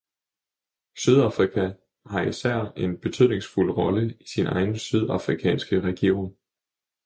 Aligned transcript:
Sydafrika 0.97 1.73
har 2.05 2.21
især 2.21 2.73
en 2.77 2.97
betydningsfuld 3.01 3.77
rolle 3.77 4.15
i 4.21 4.27
sin 4.27 4.47
egen 4.47 4.77
sydafrikanske 4.79 5.81
region. 5.81 6.37